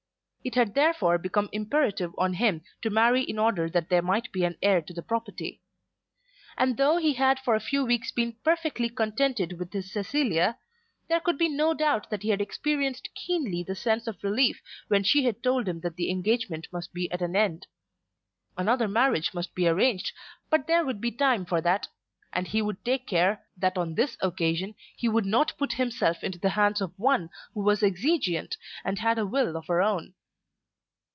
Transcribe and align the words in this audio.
It 0.43 0.55
had 0.55 0.73
therefore 0.73 1.19
become 1.19 1.49
imperative 1.51 2.15
on 2.17 2.33
him 2.33 2.63
to 2.81 2.89
marry 2.89 3.21
in 3.21 3.37
order 3.37 3.69
that 3.69 3.89
there 3.89 4.01
might 4.01 4.31
be 4.31 4.43
an 4.43 4.57
heir 4.59 4.81
to 4.81 4.91
the 4.91 5.03
property. 5.03 5.61
And 6.57 6.77
though 6.77 6.97
he 6.97 7.13
had 7.13 7.37
for 7.39 7.53
a 7.53 7.59
few 7.59 7.85
weeks 7.85 8.11
been 8.11 8.35
perfectly 8.43 8.89
contented 8.89 9.59
with 9.59 9.71
his 9.71 9.93
Cecilia, 9.93 10.57
there 11.09 11.19
could 11.19 11.37
be 11.37 11.47
no 11.47 11.75
doubt 11.75 12.09
that 12.09 12.23
he 12.23 12.29
had 12.29 12.41
experienced 12.41 13.09
keenly 13.13 13.61
the 13.61 13.75
sense 13.75 14.07
of 14.07 14.23
relief 14.23 14.63
when 14.87 15.03
she 15.03 15.25
had 15.25 15.43
told 15.43 15.67
him 15.67 15.81
that 15.81 15.95
the 15.95 16.09
engagement 16.09 16.67
must 16.73 16.91
be 16.91 17.07
at 17.11 17.21
an 17.21 17.35
end. 17.35 17.67
Another 18.57 18.87
marriage 18.87 19.35
must 19.35 19.53
be 19.53 19.67
arranged, 19.67 20.11
but 20.49 20.65
there 20.65 20.83
would 20.83 20.99
be 20.99 21.11
time 21.11 21.45
for 21.45 21.61
that; 21.61 21.87
and 22.33 22.47
he 22.47 22.63
would 22.63 22.83
take 22.83 23.05
care, 23.05 23.45
that 23.55 23.77
on 23.77 23.93
this 23.93 24.17
occasion 24.21 24.73
he 24.97 25.07
would 25.07 25.27
not 25.27 25.55
put 25.59 25.73
himself 25.73 26.23
into 26.23 26.39
the 26.39 26.49
hands 26.57 26.81
of 26.81 26.97
one 26.97 27.29
who 27.53 27.61
was 27.61 27.83
exigeante 27.83 28.57
and 28.83 28.97
had 28.97 29.19
a 29.19 29.27
will 29.27 29.55
of 29.55 29.67
her 29.67 29.83
own. 29.83 30.15